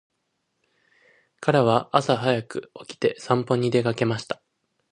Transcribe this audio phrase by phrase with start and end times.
[1.39, 4.41] 彼は朝早く起きて散歩に出かけました。